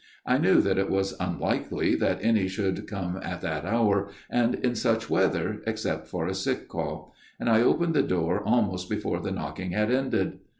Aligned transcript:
I 0.25 0.39
knew 0.39 0.61
that 0.61 0.79
it 0.79 0.89
was 0.89 1.15
unlikely 1.19 1.93
that 1.97 2.23
any 2.23 2.47
should 2.47 2.87
come 2.87 3.19
at 3.21 3.41
that 3.41 3.65
hour, 3.65 4.09
and 4.31 4.55
in 4.55 4.73
such 4.73 5.11
weather, 5.11 5.61
except 5.67 6.07
for 6.07 6.25
a 6.25 6.33
sick 6.33 6.67
call; 6.67 7.13
and 7.39 7.47
I 7.47 7.61
opened 7.61 7.93
the 7.93 8.01
door 8.01 8.41
almost 8.43 8.89
before 8.89 9.19
the 9.19 9.29
knocking 9.29 9.73
had 9.73 9.91
ended. 9.91 10.39